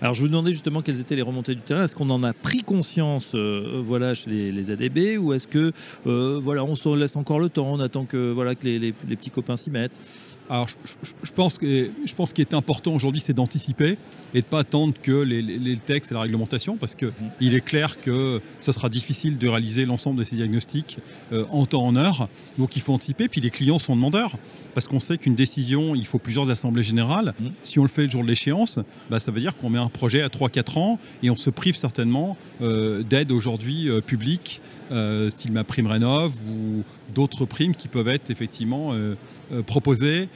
Alors 0.00 0.14
je 0.14 0.20
vous 0.20 0.28
demandais 0.28 0.52
justement 0.52 0.82
quelles 0.82 1.00
étaient 1.00 1.16
les 1.16 1.22
remontées 1.22 1.54
du 1.54 1.60
terrain. 1.60 1.84
Est-ce 1.84 1.94
qu'on 1.94 2.10
en 2.10 2.22
a 2.22 2.32
pris 2.32 2.62
conscience 2.62 3.28
euh, 3.34 3.80
voilà, 3.82 4.14
chez 4.14 4.30
les, 4.30 4.70
ADB 4.70 5.18
ou 5.18 5.32
est-ce 5.32 5.46
que 5.46 5.72
euh, 6.06 6.38
voilà, 6.42 6.64
on 6.64 6.74
se 6.74 6.88
laisse 6.96 7.16
encore 7.16 7.38
le 7.38 7.48
temps, 7.48 7.72
on 7.72 7.80
attend 7.80 8.04
que, 8.04 8.32
voilà, 8.32 8.54
que 8.54 8.66
les 8.66 8.92
petits 8.92 9.30
copains 9.30 9.56
s'y 9.56 9.70
mettent? 9.70 10.00
Alors, 10.50 10.68
je, 10.68 10.74
je- 11.02 11.10
je 11.24 11.32
pense 11.32 11.56
que 11.58 11.90
je 12.04 12.14
pense 12.14 12.32
qu'il 12.32 12.42
est 12.42 12.54
important 12.54 12.92
aujourd'hui, 12.94 13.20
c'est 13.24 13.32
d'anticiper 13.32 13.96
et 14.34 14.40
de 14.40 14.46
pas 14.46 14.60
attendre 14.60 14.92
que 15.00 15.12
les, 15.22 15.40
les- 15.40 15.58
les 15.58 15.76
textes 15.78 16.10
et 16.10 16.14
la 16.14 16.20
réglementation, 16.20 16.76
parce 16.76 16.94
que 16.94 17.12
il 17.40 17.54
est 17.54 17.60
clair 17.64 18.00
que 18.00 18.40
ce 18.60 18.72
sera 18.72 18.88
difficile 18.90 19.38
de 19.38 19.48
réaliser 19.48 19.86
l'ensemble 19.86 20.18
de 20.18 20.24
ces 20.24 20.36
diagnostics 20.36 20.98
euh, 21.32 21.44
en 21.50 21.64
temps 21.66 21.84
en 21.86 21.96
heure. 21.96 22.28
Donc, 22.58 22.76
il 22.76 22.82
faut 22.82 22.92
anticiper. 22.92 23.28
Puis 23.28 23.40
les 23.40 23.50
clients 23.50 23.78
sont 23.78 23.94
demandeurs, 23.96 24.36
parce 24.74 24.86
qu'on 24.86 25.00
sait 25.00 25.16
qu'une 25.18 25.34
décision, 25.36 25.94
il 25.94 26.04
faut 26.04 26.18
plusieurs 26.18 26.50
assemblées 26.50 26.84
générales. 26.84 27.32
Mhm. 27.40 27.52
Si 27.62 27.78
on 27.78 27.82
le 27.82 27.88
fait 27.88 28.04
le 28.04 28.10
jour 28.10 28.22
de 28.22 28.28
l'échéance, 28.28 28.78
bah, 29.08 29.20
ça 29.20 29.30
veut 29.30 29.40
dire 29.40 29.56
qu'on 29.56 29.70
met 29.70 29.78
un 29.78 29.88
projet 29.88 30.20
à 30.22 30.28
3-4 30.28 30.76
ans 30.78 30.98
et 31.22 31.30
on 31.30 31.36
se 31.36 31.48
prive 31.48 31.76
certainement 31.76 32.36
euh, 32.60 33.02
d'aide 33.02 33.32
aujourd'hui 33.32 33.88
euh, 33.88 34.00
publique, 34.00 34.60
euh, 34.92 35.30
style 35.30 35.52
ma 35.52 35.64
prime 35.64 35.86
rénov 35.86 36.32
ou 36.48 36.82
d'autres 37.14 37.44
primes 37.46 37.74
qui 37.74 37.88
peuvent 37.88 38.08
être 38.08 38.30
effectivement 38.30 38.92
euh, 38.92 39.14
euh, 39.52 39.62
proposées 39.62 40.28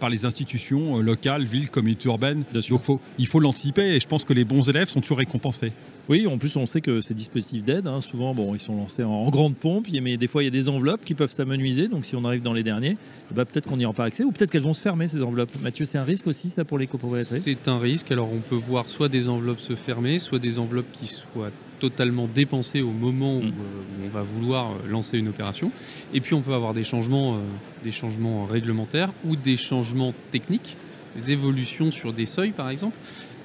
par 0.00 0.08
les 0.10 0.24
institutions 0.24 0.98
locales, 0.98 1.44
villes, 1.44 1.70
communautés 1.70 2.08
urbaines. 2.08 2.44
Donc 2.70 2.82
faut- 2.82 3.00
il 3.18 3.26
faut 3.26 3.40
l'anticiper 3.40 3.94
et 3.96 4.00
je 4.00 4.06
pense 4.06 4.24
que 4.24 4.32
les 4.32 4.44
bons 4.44 4.68
élèves 4.68 4.88
sont 4.88 5.00
toujours 5.00 5.18
récompensés. 5.18 5.72
Oui, 6.08 6.26
en 6.26 6.36
plus 6.36 6.54
on 6.56 6.66
sait 6.66 6.82
que 6.82 7.00
ces 7.00 7.14
dispositifs 7.14 7.64
d'aide, 7.64 7.86
hein, 7.86 8.00
souvent 8.00 8.34
bon, 8.34 8.54
ils 8.54 8.58
sont 8.58 8.76
lancés 8.76 9.04
en, 9.04 9.28
grande 9.30 9.56
pompe, 9.56 9.86
mais 10.02 10.16
des 10.16 10.26
fois 10.26 10.42
il 10.42 10.46
y 10.46 10.48
a 10.48 10.50
des 10.50 10.68
enveloppes 10.68 11.04
qui 11.04 11.14
peuvent 11.14 11.32
s'amenuiser, 11.32 11.88
donc 11.88 12.04
si 12.04 12.14
on 12.14 12.24
arrive 12.24 12.42
dans 12.42 12.52
les 12.52 12.62
derniers, 12.62 12.98
eh 13.30 13.34
ben, 13.34 13.44
peut-être 13.46 13.66
qu'on 13.66 13.78
n'y 13.78 13.86
aura 13.86 13.94
pas 13.94 14.04
accès, 14.04 14.22
ou 14.22 14.30
peut-être 14.30 14.50
qu'elles 14.50 14.62
vont 14.62 14.74
se 14.74 14.82
fermer 14.82 15.08
ces 15.08 15.22
enveloppes. 15.22 15.50
Mathieu, 15.62 15.86
c'est 15.86 15.96
un 15.96 16.04
risque 16.04 16.26
aussi 16.26 16.50
ça 16.50 16.64
pour 16.64 16.78
les 16.78 16.86
copropriétaires? 16.86 17.40
C'est 17.40 17.68
un 17.68 17.78
risque. 17.78 18.12
Alors 18.12 18.30
on 18.30 18.40
peut 18.40 18.54
voir 18.54 18.90
soit 18.90 19.08
des 19.08 19.28
enveloppes 19.28 19.60
se 19.60 19.76
fermer, 19.76 20.18
soit 20.18 20.38
des 20.38 20.58
enveloppes 20.58 20.92
qui 20.92 21.06
soient 21.06 21.50
totalement 21.80 22.28
dépensées 22.32 22.82
au 22.82 22.92
moment 22.92 23.36
où, 23.36 23.42
Mm. 23.42 23.48
euh, 23.48 24.06
on 24.06 24.08
va 24.08 24.22
vouloir 24.22 24.72
euh, 24.72 24.88
lancer 24.88 25.18
une 25.18 25.28
opération. 25.28 25.70
Et 26.12 26.20
puis 26.20 26.34
on 26.34 26.42
peut 26.42 26.54
avoir 26.54 26.74
des 26.74 26.84
changements, 26.84 27.34
euh, 27.34 27.38
des 27.82 27.90
changements 27.90 28.46
réglementaires 28.46 29.10
ou 29.24 29.36
des 29.36 29.56
changements 29.56 30.14
techniques, 30.30 30.76
des 31.16 31.32
évolutions 31.32 31.90
sur 31.90 32.12
des 32.12 32.26
seuils 32.26 32.52
par 32.52 32.70
exemple. 32.70 32.96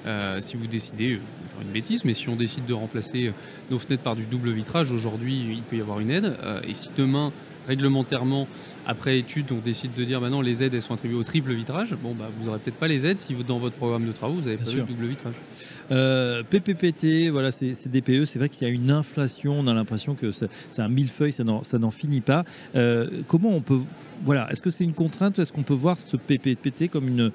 Euh, 0.06 0.40
si 0.40 0.56
vous 0.56 0.66
décidez, 0.66 1.14
euh, 1.14 1.18
une 1.62 1.72
bêtise, 1.72 2.04
mais 2.04 2.14
si 2.14 2.28
on 2.28 2.36
décide 2.36 2.66
de 2.66 2.72
remplacer 2.72 3.28
euh, 3.28 3.32
nos 3.70 3.78
fenêtres 3.78 4.02
par 4.02 4.16
du 4.16 4.26
double 4.26 4.50
vitrage, 4.50 4.90
aujourd'hui 4.92 5.44
il 5.50 5.62
peut 5.62 5.76
y 5.76 5.80
avoir 5.80 6.00
une 6.00 6.10
aide. 6.10 6.36
Euh, 6.42 6.60
et 6.66 6.72
si 6.72 6.90
demain, 6.96 7.32
réglementairement, 7.68 8.48
après 8.86 9.18
étude, 9.18 9.52
on 9.52 9.58
décide 9.58 9.92
de 9.94 10.04
dire 10.04 10.20
maintenant 10.20 10.40
les 10.40 10.62
aides 10.62 10.72
elles 10.74 10.82
sont 10.82 10.94
attribuées 10.94 11.18
au 11.18 11.22
triple 11.22 11.52
vitrage, 11.52 11.94
bon 12.02 12.14
bah 12.14 12.30
vous 12.40 12.48
aurez 12.48 12.58
peut-être 12.58 12.78
pas 12.78 12.88
les 12.88 13.04
aides 13.04 13.20
si 13.20 13.34
vous, 13.34 13.42
dans 13.42 13.58
votre 13.58 13.76
programme 13.76 14.06
de 14.06 14.12
travaux 14.12 14.34
vous 14.34 14.48
avez 14.48 14.56
Bien 14.56 14.64
pas 14.64 14.70
sûr. 14.70 14.80
le 14.80 14.86
double 14.86 15.06
vitrage. 15.06 15.34
Euh, 15.92 16.42
PPPT, 16.48 17.28
voilà, 17.30 17.50
c'est 17.52 17.88
DPE. 17.88 18.24
C'est 18.24 18.38
vrai 18.38 18.48
qu'il 18.48 18.66
y 18.66 18.70
a 18.70 18.72
une 18.72 18.90
inflation. 18.90 19.54
On 19.58 19.66
a 19.66 19.74
l'impression 19.74 20.14
que 20.14 20.32
c'est 20.32 20.48
un 20.78 20.88
millefeuille, 20.88 21.32
ça 21.32 21.44
n'en 21.44 21.90
finit 21.90 22.22
pas. 22.22 22.44
Comment 23.26 23.50
on 23.50 23.60
peut, 23.60 23.80
voilà, 24.24 24.50
est-ce 24.50 24.62
que 24.62 24.70
c'est 24.70 24.84
une 24.84 24.94
contrainte 24.94 25.38
Est-ce 25.38 25.52
qu'on 25.52 25.62
peut 25.62 25.74
voir 25.74 25.98
ce 26.00 26.16
PPPT 26.16 26.88
comme 26.90 27.08
une, 27.08 27.32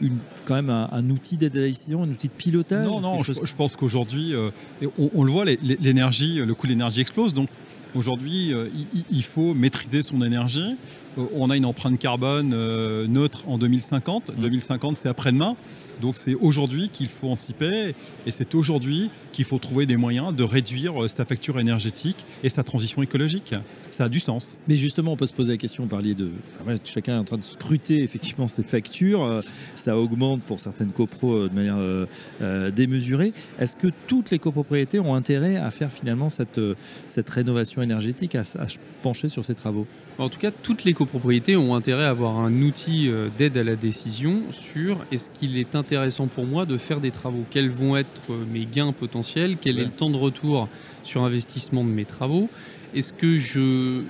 une 0.00 0.18
quand 0.44 0.54
même 0.54 0.70
un, 0.70 0.88
un 0.90 1.10
outil 1.10 1.36
d'aide 1.36 1.56
à 1.56 1.60
la 1.60 1.66
décision, 1.66 2.02
un 2.02 2.08
outil 2.08 2.28
de 2.28 2.32
pilotage 2.32 2.86
Non, 2.86 3.00
non, 3.00 3.22
je, 3.22 3.54
pense 3.54 3.76
qu'aujourd'hui, 3.76 4.34
euh, 4.34 4.50
on, 4.98 5.10
on 5.14 5.24
le 5.24 5.32
voit, 5.32 5.44
l'énergie, 5.44 6.36
le 6.36 6.54
coût 6.54 6.66
de 6.66 6.72
l'énergie 6.72 7.00
explose. 7.00 7.34
Donc 7.34 7.48
aujourd'hui, 7.94 8.52
euh, 8.52 8.68
il, 8.94 9.04
il 9.10 9.22
faut 9.22 9.54
maîtriser 9.54 10.02
son 10.02 10.22
énergie. 10.22 10.76
Euh, 11.18 11.26
on 11.34 11.50
a 11.50 11.56
une 11.56 11.66
empreinte 11.66 11.98
carbone 11.98 12.52
euh, 12.54 13.06
neutre 13.06 13.44
en 13.48 13.58
2050. 13.58 14.30
Mm. 14.30 14.40
2050, 14.40 14.96
c'est 15.02 15.08
après-demain. 15.08 15.56
Donc 16.00 16.16
c'est 16.16 16.34
aujourd'hui 16.34 16.88
qu'il 16.88 17.08
faut 17.08 17.28
anticiper 17.28 17.94
et 18.26 18.32
c'est 18.32 18.54
aujourd'hui 18.54 19.10
qu'il 19.32 19.44
faut 19.44 19.58
trouver 19.58 19.86
des 19.86 19.96
moyens 19.96 20.34
de 20.34 20.42
réduire 20.42 21.04
euh, 21.04 21.08
sa 21.08 21.24
facture 21.24 21.60
énergétique 21.60 22.24
et 22.42 22.48
sa 22.48 22.64
transition 22.64 23.02
écologique. 23.02 23.54
Ça 23.92 24.04
a 24.04 24.08
du 24.08 24.20
sens. 24.20 24.58
Mais 24.68 24.76
justement, 24.76 25.12
on 25.12 25.16
peut 25.16 25.26
se 25.26 25.34
poser 25.34 25.52
la 25.52 25.58
question, 25.58 25.82
vous 25.84 25.88
parliez 25.90 26.14
de. 26.14 26.30
ah 26.66 26.72
chacun 26.82 27.16
est 27.16 27.18
en 27.18 27.24
train 27.24 27.36
de 27.36 27.42
scruter 27.44 28.02
effectivement 28.02 28.48
ses 28.48 28.62
factures. 28.62 29.22
euh, 29.22 29.40
ça 29.76 29.98
augmente 29.98 30.42
pour 30.42 30.60
certaines 30.60 30.92
copros 30.92 31.34
euh, 31.34 31.48
de 31.50 31.54
manière 31.54 31.76
euh, 31.78 32.70
démesurée. 32.70 33.34
Est-ce 33.58 33.76
que 33.76 33.88
toutes 34.06 34.30
les 34.30 34.38
copropriétés 34.38 34.98
ont 34.98 35.14
intérêt 35.14 35.56
à 35.56 35.70
faire 35.70 35.92
finalement 35.92 36.30
cette, 36.30 36.58
cette 37.06 37.28
rénovation 37.28 37.82
énergétique, 37.82 38.34
à, 38.34 38.40
à 38.58 38.68
se 38.68 38.78
pencher 39.02 39.28
sur 39.28 39.44
ces 39.44 39.54
travaux? 39.54 39.86
En 40.18 40.28
tout 40.30 40.38
cas, 40.38 40.50
toutes 40.50 40.84
les 40.84 40.94
copropriétés 40.94 41.56
ont 41.56 41.74
intérêt 41.74 42.04
à 42.04 42.10
avoir 42.10 42.38
un 42.38 42.62
outil 42.62 43.10
d'aide 43.38 43.56
à 43.58 43.64
la 43.64 43.76
décision 43.76 44.42
sur 44.50 45.04
est-ce 45.10 45.28
qu'il 45.38 45.56
est 45.58 45.74
intéressant 45.74 46.26
pour 46.28 46.44
moi 46.46 46.64
de 46.66 46.76
faire 46.78 47.00
des 47.00 47.10
travaux 47.10 47.44
Quels 47.50 47.70
vont 47.70 47.96
être 47.96 48.20
mes 48.52 48.66
gains 48.66 48.92
potentiels? 48.92 49.56
Quel 49.60 49.76
Ouais. 49.76 49.82
est 49.82 49.86
le 49.86 49.90
temps 49.90 50.10
de 50.10 50.16
retour 50.18 50.68
sur 51.02 51.22
investissement 51.24 51.82
de 51.84 51.88
mes 51.90 52.04
travaux? 52.04 52.48
Est-ce 52.94 53.12
que 53.12 53.36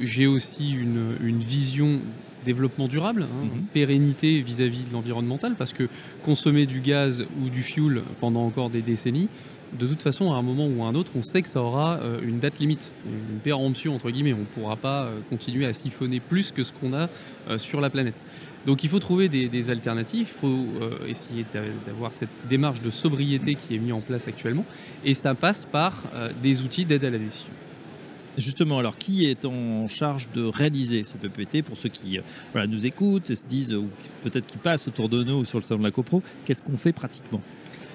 j'ai 0.01 0.27
aussi 0.27 0.71
une, 0.71 1.17
une 1.23 1.39
vision 1.39 2.01
développement 2.45 2.89
durable, 2.89 3.23
hein, 3.25 3.45
Mhm. 3.45 3.63
pérennité 3.73 4.41
vis-à-vis 4.41 4.83
de 4.85 4.93
l'environnemental 4.93 5.55
Parce 5.57 5.73
que 5.73 5.89
consommer 6.25 6.67
du 6.67 6.81
gaz 6.81 7.25
ou 7.41 7.49
du 7.51 7.63
fuel 7.63 8.03
pendant 8.21 8.45
encore 8.45 8.69
des 8.71 8.83
décennies, 8.83 9.29
de 9.79 9.87
toute 9.87 10.03
façon, 10.03 10.33
à 10.33 10.37
un 10.37 10.43
moment 10.43 10.67
ou 10.67 10.83
à 10.83 10.87
un 10.89 10.95
autre, 10.95 11.13
on 11.17 11.23
sait 11.23 11.41
que 11.41 11.49
ça 11.49 11.63
aura 11.63 11.99
euh, 12.01 12.21
une 12.23 12.41
date 12.41 12.59
limite, 12.59 12.93
une 13.07 13.39
péremption 13.39 13.95
entre 13.95 14.11
guillemets. 14.11 14.35
On 14.35 14.41
ne 14.41 14.45
pourra 14.45 14.77
pas 14.77 15.05
euh, 15.05 15.21
continuer 15.31 15.65
à 15.65 15.73
siphonner 15.73 16.21
plus 16.21 16.51
que 16.51 16.63
ce 16.63 16.73
qu'on 16.73 16.93
a 16.93 17.09
euh, 17.49 17.57
sur 17.59 17.81
la 17.81 17.89
planète. 17.89 18.17
Donc 18.67 18.85
il 18.85 18.91
faut 18.91 18.99
trouver 18.99 19.29
des, 19.31 19.49
des 19.49 19.71
alternatives, 19.71 20.27
il 20.29 20.39
faut 20.41 20.67
essayer 21.09 21.45
d'a- 21.53 21.63
d'avoir 21.87 22.13
cette 22.13 22.29
démarche 22.49 22.83
de 22.83 22.91
sobriété 22.91 23.55
qui 23.55 23.75
est 23.75 23.79
mise 23.79 23.93
en 23.93 24.01
place 24.01 24.29
actuellement, 24.29 24.65
et 25.05 25.15
ça 25.15 25.35
passe 25.35 25.65
par 25.73 26.03
des 26.43 26.63
outils 26.63 26.85
d'aide 26.85 27.05
à 27.05 27.11
la 27.11 27.19
décision. 27.19 27.51
Justement, 28.39 28.79
alors 28.79 28.97
qui 28.97 29.27
est 29.27 29.45
en 29.45 29.87
charge 29.89 30.31
de 30.33 30.43
réaliser 30.43 31.05
ce 31.05 31.13
PPT 31.13 31.63
pour 31.63 31.77
ceux 31.77 31.91
qui 31.91 32.19
euh, 32.19 32.67
nous 32.67 32.87
écoutent 32.87 33.35
se 33.35 33.47
disent, 33.47 33.75
ou 33.75 33.89
peut-être 34.23 34.47
qui 34.47 34.57
passent 34.57 34.89
autour 34.89 35.11
de 35.11 35.23
nous 35.23 35.45
sur 35.45 35.59
le 35.59 35.63
salon 35.63 35.81
de 35.81 35.85
la 35.85 35.91
CoPro, 35.91 36.23
qu'est-ce 36.45 36.63
qu'on 36.63 36.79
fait 36.79 36.93
pratiquement? 36.93 37.43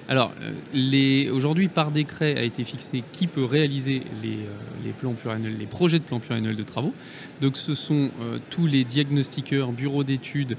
Alors, 0.08 0.32
euh, 0.40 1.32
aujourd'hui, 1.32 1.68
par 1.68 1.90
décret, 1.90 2.38
a 2.38 2.42
été 2.42 2.64
fixé 2.64 3.02
qui 3.12 3.26
peut 3.26 3.44
réaliser 3.44 4.02
les, 4.22 4.36
euh, 4.36 4.54
les 4.84 4.92
plans 4.92 5.12
pluriannuels, 5.12 5.58
les 5.58 5.66
projets 5.66 5.98
de 5.98 6.04
plans 6.04 6.20
pluriannuels 6.20 6.56
de 6.56 6.62
travaux. 6.62 6.94
Donc, 7.40 7.56
ce 7.56 7.74
sont 7.74 8.10
tous 8.48 8.66
les 8.66 8.84
diagnostiqueurs, 8.84 9.72
bureaux 9.72 10.04
d'études, 10.04 10.56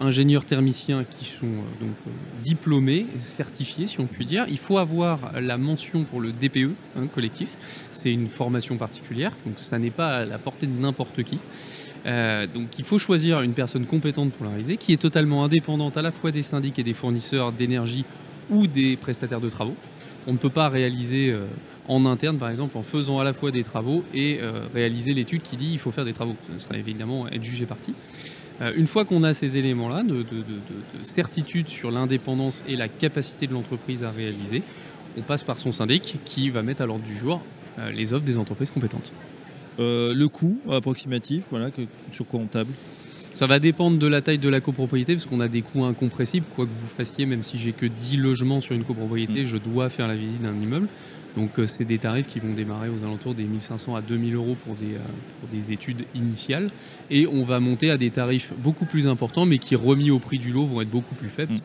ingénieurs 0.00 0.44
thermiciens 0.44 1.04
qui 1.04 1.24
sont 1.24 1.46
euh, 1.46 1.80
donc 1.80 1.94
euh, 2.06 2.10
diplômés, 2.42 3.06
certifiés, 3.22 3.86
si 3.86 4.00
on 4.00 4.06
peut 4.06 4.24
dire. 4.24 4.46
Il 4.48 4.58
faut 4.58 4.78
avoir 4.78 5.32
la 5.40 5.56
mention 5.56 6.04
pour 6.04 6.20
le 6.20 6.32
DPE 6.32 6.70
hein, 6.96 7.06
collectif. 7.12 7.48
C'est 7.90 8.12
une 8.12 8.26
formation 8.26 8.76
particulière, 8.76 9.32
donc 9.44 9.58
ça 9.58 9.78
n'est 9.78 9.90
pas 9.90 10.18
à 10.18 10.24
la 10.24 10.38
portée 10.38 10.66
de 10.66 10.78
n'importe 10.78 11.22
qui. 11.22 11.38
Euh, 12.06 12.46
donc 12.46 12.78
il 12.78 12.84
faut 12.84 12.98
choisir 12.98 13.40
une 13.40 13.54
personne 13.54 13.86
compétente 13.86 14.32
pour 14.32 14.44
la 14.44 14.50
réaliser, 14.50 14.76
qui 14.76 14.92
est 14.92 15.00
totalement 15.00 15.44
indépendante 15.44 15.96
à 15.96 16.02
la 16.02 16.10
fois 16.10 16.30
des 16.30 16.42
syndics 16.42 16.78
et 16.78 16.84
des 16.84 16.94
fournisseurs 16.94 17.52
d'énergie 17.52 18.04
ou 18.50 18.66
des 18.66 18.96
prestataires 18.96 19.40
de 19.40 19.50
travaux. 19.50 19.74
On 20.28 20.32
ne 20.32 20.38
peut 20.38 20.50
pas 20.50 20.68
réaliser 20.68 21.34
en 21.86 22.04
interne, 22.04 22.36
par 22.36 22.50
exemple, 22.50 22.76
en 22.76 22.82
faisant 22.82 23.20
à 23.20 23.24
la 23.24 23.32
fois 23.32 23.52
des 23.52 23.62
travaux 23.62 24.04
et 24.12 24.40
réaliser 24.74 25.14
l'étude 25.14 25.42
qui 25.42 25.56
dit 25.56 25.70
il 25.72 25.78
faut 25.78 25.92
faire 25.92 26.04
des 26.04 26.12
travaux. 26.12 26.34
Ce 26.52 26.64
serait 26.64 26.80
évidemment 26.80 27.28
être 27.28 27.44
jugé 27.44 27.64
parti. 27.64 27.94
Une 28.60 28.86
fois 28.86 29.04
qu'on 29.04 29.22
a 29.22 29.34
ces 29.34 29.56
éléments-là 29.58 30.02
de, 30.02 30.24
certitude 31.02 31.68
sur 31.68 31.90
l'indépendance 31.90 32.62
et 32.66 32.76
la 32.76 32.88
capacité 32.88 33.46
de 33.46 33.52
l'entreprise 33.52 34.02
à 34.02 34.10
réaliser, 34.10 34.62
on 35.18 35.22
passe 35.22 35.42
par 35.42 35.58
son 35.58 35.72
syndic 35.72 36.18
qui 36.24 36.50
va 36.50 36.62
mettre 36.62 36.82
à 36.82 36.86
l'ordre 36.86 37.04
du 37.04 37.14
jour 37.14 37.42
les 37.92 38.14
offres 38.14 38.24
des 38.24 38.38
entreprises 38.38 38.70
compétentes. 38.70 39.12
le 39.78 40.26
coût 40.26 40.58
approximatif, 40.70 41.46
voilà, 41.50 41.70
sur 42.12 42.26
quoi 42.26 42.40
on 42.40 42.46
table? 42.46 42.72
Ça 43.36 43.46
va 43.46 43.58
dépendre 43.58 43.98
de 43.98 44.06
la 44.06 44.22
taille 44.22 44.38
de 44.38 44.48
la 44.48 44.62
copropriété, 44.62 45.12
parce 45.12 45.26
qu'on 45.26 45.40
a 45.40 45.48
des 45.48 45.60
coûts 45.60 45.84
incompressibles, 45.84 46.46
quoi 46.56 46.64
que 46.64 46.70
vous 46.70 46.86
fassiez, 46.86 47.26
même 47.26 47.42
si 47.42 47.58
j'ai 47.58 47.72
que 47.72 47.84
10 47.84 48.16
logements 48.16 48.62
sur 48.62 48.74
une 48.74 48.82
copropriété, 48.82 49.42
mm. 49.42 49.44
je 49.44 49.58
dois 49.58 49.90
faire 49.90 50.08
la 50.08 50.16
visite 50.16 50.40
d'un 50.40 50.54
immeuble. 50.54 50.88
Donc 51.36 51.58
euh, 51.58 51.66
c'est 51.66 51.84
des 51.84 51.98
tarifs 51.98 52.26
qui 52.26 52.40
vont 52.40 52.52
démarrer 52.52 52.88
aux 52.88 53.04
alentours 53.04 53.34
des 53.34 53.44
1500 53.44 53.94
à 53.94 54.02
2000 54.02 54.34
euros 54.34 54.56
pour 54.64 54.74
des, 54.74 54.94
euh, 54.94 54.98
pour 55.40 55.48
des 55.50 55.72
études 55.72 56.04
initiales. 56.14 56.68
Et 57.10 57.26
on 57.26 57.44
va 57.44 57.60
monter 57.60 57.90
à 57.90 57.96
des 57.96 58.10
tarifs 58.10 58.52
beaucoup 58.58 58.86
plus 58.86 59.06
importants, 59.06 59.46
mais 59.46 59.58
qui 59.58 59.76
remis 59.76 60.10
au 60.10 60.18
prix 60.18 60.38
du 60.38 60.52
lot 60.52 60.64
vont 60.64 60.80
être 60.80 60.90
beaucoup 60.90 61.14
plus 61.14 61.28
faibles. 61.28 61.54
Mm 61.54 61.60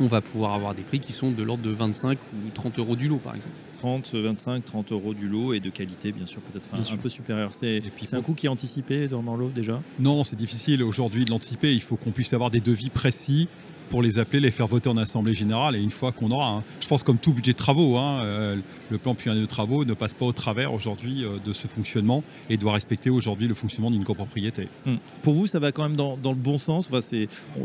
on 0.00 0.06
va 0.06 0.20
pouvoir 0.20 0.54
avoir 0.54 0.74
des 0.74 0.82
prix 0.82 1.00
qui 1.00 1.12
sont 1.12 1.30
de 1.30 1.42
l'ordre 1.42 1.62
de 1.62 1.70
25 1.70 2.18
ou 2.18 2.50
30 2.54 2.78
euros 2.78 2.96
du 2.96 3.08
lot, 3.08 3.18
par 3.18 3.34
exemple. 3.34 3.54
30, 3.78 4.14
25, 4.14 4.64
30 4.64 4.92
euros 4.92 5.14
du 5.14 5.28
lot 5.28 5.54
et 5.54 5.60
de 5.60 5.70
qualité, 5.70 6.12
bien 6.12 6.26
sûr, 6.26 6.40
peut-être 6.42 6.68
un, 6.72 6.96
peu 6.96 7.08
supérieur. 7.08 7.50
C'est 7.52 7.82
un 8.12 8.22
coût 8.22 8.34
qui 8.34 8.46
est 8.46 8.50
anticipé 8.50 9.08
dans 9.08 9.22
l'eau 9.36 9.50
déjà? 9.54 9.80
Non, 9.98 10.24
c'est 10.24 10.36
difficile 10.36 10.82
aujourd'hui 10.82 11.24
de 11.24 11.30
l'anticiper. 11.30 11.72
Il 11.72 11.80
faut 11.80 11.96
qu'on 11.96 12.10
puisse 12.10 12.32
avoir 12.32 12.50
des 12.50 12.60
devis 12.60 12.90
précis 12.90 13.48
pour 13.88 14.02
les 14.02 14.18
appeler, 14.18 14.40
les 14.40 14.50
faire 14.50 14.66
voter 14.66 14.88
en 14.88 14.96
assemblée 14.96 15.34
générale. 15.34 15.76
Et 15.76 15.80
une 15.80 15.90
fois 15.90 16.12
qu'on 16.12 16.30
aura, 16.30 16.48
hein, 16.48 16.64
je 16.80 16.86
pense 16.86 17.02
comme 17.02 17.18
tout 17.18 17.32
budget 17.32 17.52
de 17.52 17.56
travaux, 17.56 17.96
hein, 17.96 18.20
euh, 18.22 18.56
le 18.90 18.98
plan 18.98 19.14
pluriannuel 19.14 19.46
de 19.46 19.50
travaux 19.50 19.84
ne 19.84 19.94
passe 19.94 20.14
pas 20.14 20.26
au 20.26 20.32
travers 20.32 20.72
aujourd'hui 20.72 21.24
euh, 21.24 21.38
de 21.44 21.52
ce 21.52 21.66
fonctionnement 21.66 22.22
et 22.50 22.56
doit 22.56 22.72
respecter 22.72 23.10
aujourd'hui 23.10 23.48
le 23.48 23.54
fonctionnement 23.54 23.90
d'une 23.90 24.04
copropriété. 24.04 24.68
Hum. 24.86 24.98
Pour 25.22 25.34
vous, 25.34 25.46
ça 25.46 25.58
va 25.58 25.72
quand 25.72 25.82
même 25.82 25.96
dans, 25.96 26.16
le 26.22 26.34
bon 26.34 26.58
sens? 26.58 26.88
Enfin, 26.92 27.00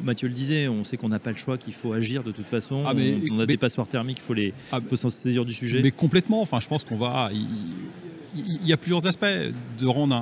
Mathieu 0.04 0.28
le 0.28 0.34
disait, 0.34 0.68
on 0.68 0.84
sait 0.84 0.98
qu'on 0.98 1.10
n'a 1.10 1.20
pas 1.20 1.32
le 1.32 1.38
choix, 1.38 1.58
qu'il 1.58 1.74
faut 1.74 1.94
agir 1.94 2.24
de 2.24 2.32
toute 2.32 2.48
façon. 2.48 2.84
Ah, 2.86 2.94
on, 3.32 3.40
a 3.40 3.46
des 3.46 3.58
passoires 3.58 3.88
thermiques, 3.88 4.20
il 4.20 4.26
faut, 4.26 4.34
les, 4.34 4.54
ah, 4.72 4.80
faut 4.88 4.96
s'en 4.96 5.10
saisir 5.10 5.46
du 5.46 5.54
sujet. 5.54 5.82
Mais 5.84 5.92
complètement. 6.04 6.42
Enfin, 6.42 6.60
je 6.60 6.68
pense 6.68 6.84
qu'on. 6.84 6.98
Il, 8.36 8.68
y 8.68 8.74
a 8.74 8.78
plusieurs 8.78 9.06
aspects 9.08 9.38
de 9.80 9.88
rendre 9.88 10.16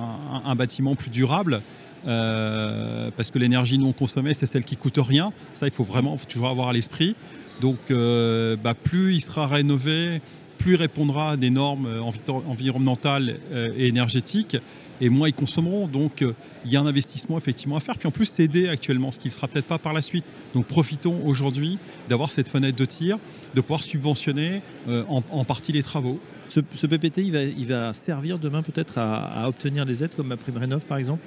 un 0.45 0.55
bâtiment 0.55 0.95
plus 0.95 1.09
durable. 1.09 1.61
Euh, 2.07 3.11
parce 3.15 3.29
que 3.29 3.37
l'énergie 3.37 3.77
non 3.77 3.93
consommée, 3.93 4.33
c'est 4.33 4.47
celle 4.47 4.63
qui 4.63 4.75
coûte 4.75 4.97
rien. 4.97 5.31
Ça, 5.53 5.67
il 5.67 5.71
faut 5.71 5.83
vraiment 5.83 6.17
toujours 6.17 6.49
avoir 6.49 6.69
à 6.69 6.73
l'esprit. 6.73 7.15
Donc, 7.61 7.77
euh, 7.89 8.55
bah, 8.55 8.73
plus 8.73 9.13
il 9.13 9.21
sera 9.21 9.45
rénové, 9.45 10.21
plus 10.57 10.73
il 10.73 10.77
répondra 10.77 11.31
à 11.31 11.37
des 11.37 11.51
normes 11.51 11.85
euh, 11.85 12.01
environnementales 12.47 13.37
et 13.77 13.87
énergétiques, 13.87 14.57
et 15.01 15.09
moins 15.09 15.27
ils 15.27 15.33
consommeront. 15.33 15.87
Donc, 15.87 16.21
il 16.21 16.71
y 16.71 16.77
a 16.77 16.81
un 16.81 16.85
investissement 16.85 17.37
effectivement 17.37 17.75
à 17.75 17.79
faire. 17.81 17.97
Puis 17.97 18.07
en 18.07 18.11
plus, 18.11 18.31
c'est 18.33 18.43
aider 18.43 18.69
actuellement, 18.69 19.11
ce 19.11 19.19
qui 19.19 19.27
ne 19.27 19.33
sera 19.33 19.47
peut-être 19.47 19.65
pas 19.65 19.77
par 19.77 19.93
la 19.93 20.01
suite. 20.01 20.25
Donc, 20.53 20.67
profitons 20.67 21.21
aujourd'hui 21.25 21.77
d'avoir 22.07 22.31
cette 22.31 22.47
fenêtre 22.47 22.77
de 22.77 22.85
tir, 22.85 23.17
de 23.55 23.61
pouvoir 23.61 23.83
subventionner 23.83 24.61
en, 24.87 25.43
partie 25.43 25.71
les 25.71 25.83
travaux. 25.83 26.19
Ce, 26.47 26.59
PPT, 26.85 27.19
il 27.19 27.31
va, 27.31 27.43
il 27.43 27.65
va, 27.65 27.93
servir 27.93 28.37
demain 28.37 28.61
peut-être 28.61 28.97
à, 28.97 29.43
à 29.43 29.47
obtenir 29.47 29.85
les 29.85 30.03
aides 30.03 30.15
comme 30.15 30.27
ma 30.27 30.37
prime 30.37 30.57
rénov, 30.57 30.85
par 30.85 30.97
exemple? 30.97 31.21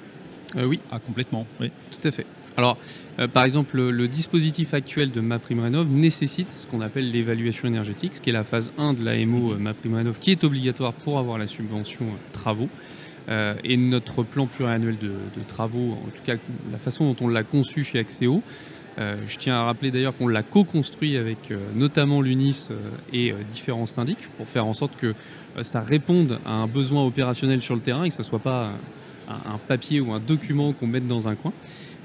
Euh, 0.57 0.65
oui. 0.65 0.79
Ah, 0.91 0.99
complètement. 0.99 1.45
Oui, 1.59 1.71
tout 1.91 2.07
à 2.07 2.11
fait. 2.11 2.25
Alors, 2.57 2.77
euh, 3.19 3.27
par 3.27 3.43
exemple, 3.43 3.81
le, 3.81 4.07
dispositif 4.07 4.73
actuel 4.73 5.11
de 5.11 5.19
MaPrimeRénov 5.19 5.87
nécessite 5.89 6.51
ce 6.51 6.67
qu'on 6.67 6.81
appelle 6.81 7.11
l'évaluation 7.11 7.67
énergétique, 7.67 8.15
ce 8.15 8.21
qui 8.21 8.29
est 8.29 8.33
la 8.33 8.45
phase 8.45 8.71
1 8.77 8.93
de 8.93 9.03
l'AMO 9.03 9.53
euh, 9.53 9.57
MaPrimeRénov, 9.57 10.19
qui 10.19 10.31
est 10.31 10.43
obligatoire 10.43 10.93
pour 10.93 11.19
avoir 11.19 11.37
la 11.37 11.47
subvention 11.47 12.05
travaux. 12.31 12.69
Et 13.27 13.77
notre 13.77 14.23
plan 14.23 14.45
pluriannuel 14.45 14.97
de, 14.99 15.43
travaux, 15.47 15.93
en 15.93 16.09
tout 16.15 16.23
cas 16.23 16.35
la 16.71 16.77
façon 16.77 17.11
dont 17.11 17.25
on 17.25 17.27
l'a 17.27 17.43
conçu 17.43 17.83
chez 17.83 17.97
Axéo, 17.97 18.43
je 18.97 19.37
tiens 19.37 19.55
à 19.55 19.63
rappeler 19.63 19.89
d'ailleurs 19.91 20.15
qu'on 20.15 20.27
l'a 20.27 20.43
co-construit 20.43 21.17
avec 21.17 21.51
notamment 21.75 22.21
l'UNIS 22.21 22.69
et 23.13 23.33
différents 23.51 23.87
syndics 23.87 24.29
pour 24.37 24.47
faire 24.47 24.67
en 24.67 24.73
sorte 24.73 24.95
que 24.97 25.15
ça 25.63 25.81
réponde 25.81 26.39
à 26.45 26.51
un 26.51 26.67
besoin 26.67 27.03
opérationnel 27.03 27.61
sur 27.61 27.75
le 27.75 27.81
terrain 27.81 28.03
et 28.03 28.09
que 28.09 28.13
ça 28.13 28.21
ne 28.21 28.27
soit 28.27 28.39
pas 28.39 28.73
un, 29.27 29.57
papier 29.67 29.99
ou 29.99 30.11
un 30.13 30.19
document 30.19 30.73
qu'on 30.73 30.87
mette 30.87 31.07
dans 31.07 31.27
un 31.27 31.35
coin. 31.35 31.53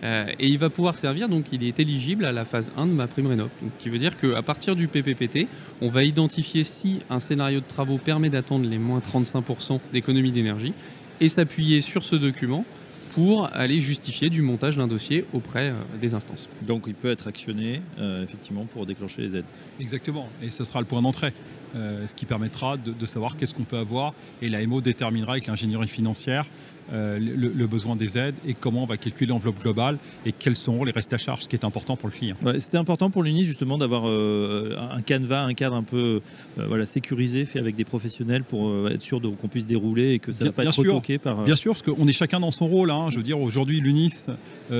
Euh, 0.03 0.27
et 0.39 0.49
il 0.49 0.59
va 0.59 0.71
pouvoir 0.71 0.97
servir, 0.97 1.29
donc 1.29 1.47
il 1.53 1.62
est 1.62 1.79
éligible 1.79 2.25
à 2.25 2.33
la 2.33 2.47
phase 2.47 2.73
1 2.77 2.87
de 2.87 2.93
ma 2.93 3.07
prime 3.07 3.27
rénov. 3.27 3.50
Donc, 3.61 3.71
qui 3.79 3.91
veut 3.91 3.99
dire 3.99 4.17
qu'à 4.17 4.41
partir 4.41 4.75
du 4.75 4.89
PPPT, 4.89 5.47
on 5.83 5.89
va 5.89 6.05
identifier 6.05 6.65
si 6.65 7.00
un 7.11 7.19
scénario 7.19 7.61
de 7.61 7.67
travaux 7.67 7.99
permet 7.99 8.31
d'attendre 8.31 8.67
les 8.67 8.79
moins 8.79 9.00
35% 9.00 9.79
d'économie 9.93 10.33
d'énergie 10.33 10.73
et 11.21 11.29
s'appuyer 11.29 11.81
sur 11.81 12.05
ce 12.05 12.17
document 12.17 12.65
pour 13.12 13.49
aller 13.53 13.81
justifier 13.81 14.31
du 14.31 14.41
montage 14.43 14.77
d'un 14.77 14.87
dossier 14.87 15.25
auprès 15.33 15.71
euh, 15.71 15.75
des 16.00 16.15
instances. 16.15 16.49
Donc 16.62 16.85
il 16.87 16.95
peut 16.95 17.11
être 17.11 17.27
actionné 17.27 17.83
euh, 17.99 18.23
effectivement 18.23 18.67
pour 18.67 18.87
déclencher 18.87 19.23
les 19.23 19.37
aides. 19.37 19.47
Exactement, 19.81 20.29
et 20.43 20.50
ce 20.50 20.65
sera 20.65 20.81
le 20.81 20.87
point 20.87 21.03
d'entrée. 21.03 21.33
Euh, 21.77 22.07
ce 22.09 22.17
qui 22.17 22.27
permettra 22.27 22.77
de, 22.77 23.07
savoir 23.07 23.37
qu'est-ce 23.37 23.55
qu'on 23.55 23.62
peut 23.62 23.79
avoir 23.79 24.12
et 24.43 24.49
l'AMO 24.49 24.81
déterminera 24.81 25.33
avec 25.33 25.47
l'ingénierie 25.47 25.87
financière 25.87 26.47
euh, 26.93 27.19
le, 27.21 27.67
besoin 27.69 27.95
des 27.95 28.19
aides 28.19 28.35
et 28.45 28.55
comment 28.55 28.83
on 28.83 28.87
va 28.87 28.97
calculer 28.97 29.29
l'enveloppe 29.29 29.61
globale 29.61 29.99
et 30.27 30.33
quels 30.33 30.57
seront 30.57 30.83
les 30.83 30.91
restes 30.91 31.12
à 31.12 31.19
charge, 31.19 31.43
ce 31.43 31.49
qui 31.49 31.55
est 31.55 31.65
important 31.65 31.97
pour 31.97 32.09
le 32.09 32.15
client. 32.15 32.37
C'était 32.59 32.79
important 32.79 33.11
pour 33.11 33.23
l'UNIS 33.23 33.45
justement 33.45 33.79
d'avoir 33.79 34.09
euh, 34.09 34.77
un 34.91 35.00
canevas, 35.00 35.45
un 35.45 35.55
cadre 35.55 35.77
un 35.77 35.85
peu 35.85 36.21
voilà, 36.57 36.87
sécurisé, 36.87 37.45
fait 37.45 37.61
avec 37.61 37.77
des 37.77 37.85
professionnels 37.85 38.43
pour 38.43 38.89
être 38.89 39.03
sûr 39.03 39.21
qu'on 39.21 39.49
puisse 39.49 39.67
dérouler 39.67 40.15
et 40.15 40.19
que 40.19 40.33
ça 40.33 40.43
ne 40.43 40.49
va 40.49 40.55
pas 40.55 40.65
être 40.65 40.77
retoqué 40.77 41.19
par... 41.19 41.45
Bien 41.45 41.55
sûr, 41.55 41.73
parce 41.73 41.83
qu'on 41.83 42.09
est 42.09 42.12
chacun 42.12 42.41
dans 42.41 42.50
son 42.50 42.67
rôle. 42.67 42.91
Hein. 42.91 43.07
Je 43.11 43.17
veux 43.17 43.23
dire, 43.23 43.41
aujourd'hui, 43.41 43.81
l'UNIS 43.81 44.27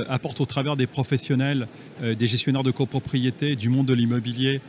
apporte 0.09 0.41
au 0.41 0.47
travers 0.47 0.77
des 0.77 0.89
professionnels, 0.89 1.69
des 2.03 2.27
gestionnaires 2.27 2.65
de 2.65 2.73
copropriété, 2.73 3.55
du 3.55 3.69
monde 3.69 3.87
de 3.87 3.95
l'immobilier, 3.95 4.61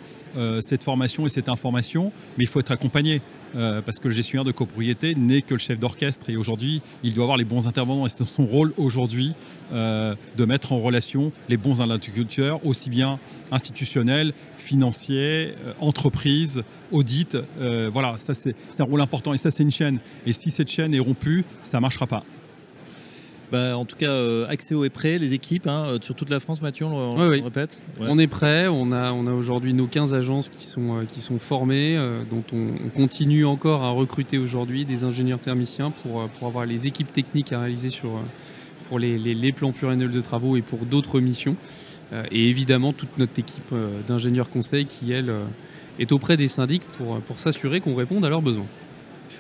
cette 0.62 0.84
formation 0.84 1.26
et 1.26 1.30
cette 1.30 1.50
information, 1.50 2.12
mais 2.38 2.46
il 2.46 2.48
faut 2.48 2.60
être 2.60 2.72
accompagné. 2.72 3.22
Euh, 3.56 3.82
parce 3.82 4.00
que 4.00 4.08
le 4.08 4.14
gestionnaire 4.14 4.46
de 4.46 4.52
copropriété 4.52 5.14
n'est 5.16 5.42
que 5.42 5.54
le 5.56 5.60
chef 5.60 5.78
d'orchestre 5.78 6.30
et 6.30 6.38
aujourd'hui 6.38 6.82
il 7.04 7.14
doit 7.14 7.26
avoir 7.26 7.38
les 7.38 7.44
bons 7.44 7.68
intervenants 7.68 8.06
et 8.06 8.10
c'est 8.10 8.26
son 8.26 8.46
rôle 8.46 8.74
aujourd'hui 8.78 9.34
euh, 9.74 10.16
de 10.38 10.46
mettre 10.46 10.72
en 10.72 10.80
relation 10.80 11.34
les 11.50 11.58
bons 11.58 11.82
interlocuteurs 11.82 12.66
aussi 12.66 12.90
bien 12.90 13.20
institutionnels, 13.52 14.34
financiers, 14.58 15.54
entreprises, 15.82 16.64
audits. 16.92 17.28
voilà, 17.92 18.16
ça 18.18 18.34
c'est 18.34 18.56
un 18.80 18.86
rôle 18.86 19.02
important 19.02 19.34
et 19.34 19.38
ça 19.38 19.52
c'est 19.52 19.64
une 19.64 19.72
chaîne. 19.72 20.00
Et 20.26 20.32
si 20.32 20.52
cette 20.52 20.70
chaîne 20.70 20.94
est 20.94 21.00
rompue, 21.00 21.44
ça 21.62 21.78
ne 21.78 21.82
marchera 21.82 22.08
pas. 22.08 22.24
Bah, 23.52 23.78
en 23.78 23.84
tout 23.84 23.98
cas, 23.98 24.12
euh, 24.12 24.48
Axéo 24.48 24.86
est 24.86 24.90
prêt, 24.90 25.18
les 25.18 25.34
équipes, 25.34 25.68
hein, 25.68 25.84
euh, 25.86 25.98
sur 26.02 26.16
toute 26.16 26.30
la 26.30 26.40
France, 26.40 26.62
Mathieu, 26.62 26.86
on, 26.86 27.18
le 27.18 27.44
répète 27.44 27.82
On 28.00 28.18
est 28.18 28.28
prêt, 28.28 28.68
on 28.70 28.94
a, 28.94 29.12
on 29.12 29.28
a 29.28 29.34
aujourd'hui 29.34 29.74
nos 29.74 29.88
15 29.88 30.14
agences 30.14 30.50
qui 30.50 30.64
sont, 30.64 31.00
euh, 31.00 31.04
qui 31.06 31.20
sont 31.20 31.38
formées, 31.38 32.00
dont 32.30 32.44
on, 32.54 32.90
continue 32.96 33.46
encore 33.46 33.84
à 33.84 33.90
recruter 33.90 34.38
aujourd'hui 34.38 34.86
des 34.86 35.04
ingénieurs 35.04 35.40
thermiciens 35.40 35.92
pour, 35.92 36.28
pour 36.28 36.48
avoir 36.48 36.66
les 36.66 36.88
équipes 36.88 37.12
techniques 37.12 37.52
à 37.52 37.60
réaliser 37.60 37.90
sur, 37.90 38.12
pour 38.88 39.00
les, 39.00 39.18
les, 39.18 39.52
plans 39.52 39.72
pluriannuels 39.72 40.12
de 40.12 40.22
travaux 40.22 40.56
et 40.56 40.62
pour 40.62 40.80
d'autres 40.80 41.20
missions. 41.20 41.56
et 42.32 42.50
évidemment, 42.50 42.94
toute 42.94 43.18
notre 43.18 43.38
équipe 43.40 43.74
d'ingénieurs 44.08 44.50
conseils 44.50 44.86
qui, 44.86 45.12
elle, 45.12 45.34
est 46.00 46.12
auprès 46.12 46.38
des 46.38 46.48
syndics 46.48 46.84
pour, 46.98 47.20
pour 47.22 47.40
s'assurer 47.40 47.82
qu'on 47.82 47.96
réponde 47.96 48.24
à 48.24 48.30
leurs 48.30 48.42
besoins. 48.42 48.68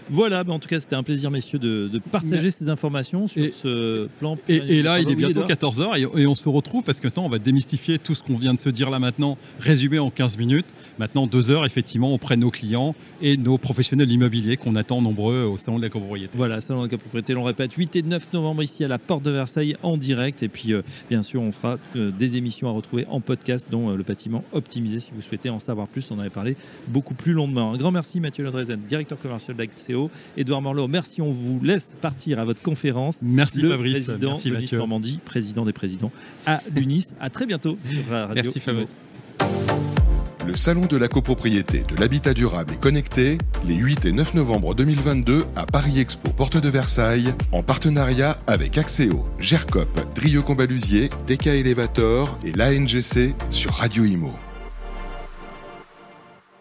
Voilà, 0.09 0.43
en 0.47 0.59
tout 0.59 0.67
cas, 0.67 0.79
c'était 0.79 0.95
un 0.95 1.03
plaisir, 1.03 1.31
messieurs, 1.31 1.59
de, 1.59 2.01
partager 2.11 2.49
ces 2.49 2.69
informations 2.69 3.27
sur 3.27 3.53
ce 3.53 4.07
plan. 4.19 4.37
Et, 4.47 4.81
là, 4.81 4.99
il 4.99 5.09
est 5.09 5.15
bientôt 5.15 5.41
14h 5.41 5.97
et, 6.17 6.27
on 6.27 6.35
se 6.35 6.49
retrouve 6.49 6.83
parce 6.83 6.99
que 6.99 7.07
maintenant, 7.07 7.25
on 7.25 7.29
va 7.29 7.39
démystifier 7.39 7.99
tout 7.99 8.15
ce 8.15 8.23
qu'on 8.23 8.35
vient 8.35 8.53
de 8.53 8.59
se 8.59 8.69
dire 8.69 8.89
là 8.89 8.99
maintenant, 8.99 9.37
résumé 9.59 9.99
en 9.99 10.09
15 10.09 10.37
minutes. 10.37 10.67
Maintenant, 10.99 11.27
deux 11.27 11.51
heures, 11.51 11.65
effectivement, 11.65 12.13
auprès 12.13 12.35
de 12.35 12.41
nos 12.41 12.51
clients 12.51 12.95
et 13.21 13.37
nos 13.37 13.57
professionnels 13.57 14.11
immobiliers 14.11 14.57
qu'on 14.57 14.75
attend 14.75 15.01
nombreux 15.01 15.43
au 15.43 15.57
Salon 15.57 15.77
de 15.77 15.83
la 15.83 15.89
copropriété. 15.89 16.37
Voilà, 16.37 16.61
Salon 16.61 16.79
de 16.79 16.85
la 16.85 16.89
copropriété, 16.89 17.33
l'on 17.33 17.43
répète, 17.43 17.73
8 17.73 17.95
et 17.95 18.03
9 18.03 18.33
novembre 18.33 18.63
ici 18.63 18.83
à 18.83 18.87
la 18.87 18.97
Porte 18.97 19.23
de 19.23 19.31
Versailles 19.31 19.75
en 19.83 19.97
direct. 19.97 20.43
Et 20.43 20.47
puis, 20.47 20.73
euh, 20.73 20.81
bien 21.09 21.23
sûr, 21.23 21.41
on 21.41 21.51
fera 21.51 21.77
euh, 21.95 22.11
des 22.11 22.37
émissions 22.37 22.67
à 22.69 22.71
retrouver 22.71 23.05
en 23.09 23.19
podcast, 23.19 23.67
dont 23.69 23.89
euh, 23.89 23.95
le 23.95 24.03
bâtiment 24.03 24.43
optimisé. 24.53 24.99
Si 24.99 25.11
vous 25.13 25.21
souhaitez 25.21 25.49
en 25.49 25.59
savoir 25.59 25.87
plus, 25.87 26.09
on 26.11 26.15
en 26.15 26.19
avait 26.19 26.29
parlé 26.29 26.55
beaucoup 26.87 27.13
plus 27.13 27.33
longuement. 27.33 27.73
Un 27.73 27.77
grand 27.77 27.91
merci, 27.91 28.19
Mathieu 28.19 28.45
directeur 28.87 29.17
commercial 29.17 29.55
d'Axeo. 29.81 30.09
Edouard 30.37 30.61
Morlot, 30.61 30.87
merci. 30.87 31.21
On 31.21 31.31
vous 31.31 31.59
laisse 31.63 31.91
partir 32.01 32.39
à 32.39 32.45
votre 32.45 32.61
conférence. 32.61 33.19
Merci 33.21 33.61
le 33.61 33.69
Fabrice. 33.69 34.05
Président 34.05 34.31
merci 34.31 34.51
Mathieu. 34.51 34.77
Normandie, 34.77 35.19
président 35.23 35.65
des 35.65 35.73
présidents 35.73 36.11
à 36.45 36.61
l'UNIS. 36.73 37.09
À 37.19 37.29
très 37.29 37.45
bientôt 37.45 37.77
sur 37.89 38.05
Radio. 38.09 38.35
Merci 38.35 38.59
Fabrice. 38.59 38.97
Le 40.47 40.57
Salon 40.57 40.85
de 40.87 40.97
la 40.97 41.07
copropriété, 41.07 41.83
de 41.87 41.99
l'habitat 41.99 42.33
durable 42.33 42.73
et 42.73 42.77
connecté, 42.77 43.37
les 43.65 43.75
8 43.75 44.05
et 44.05 44.11
9 44.11 44.33
novembre 44.33 44.73
2022 44.73 45.45
à 45.55 45.65
Paris 45.65 45.99
Expo, 45.99 46.31
porte 46.31 46.57
de 46.57 46.67
Versailles, 46.67 47.33
en 47.51 47.61
partenariat 47.61 48.37
avec 48.47 48.77
Axéo, 48.77 49.25
GERCOP, 49.39 49.87
Drieux 50.15 50.41
Combalusier, 50.41 51.09
DK 51.27 51.47
Elevator 51.47 52.37
et 52.43 52.51
l'ANGC 52.53 53.35
sur 53.51 53.71
Radio 53.71 54.03
Imo. 54.03 54.33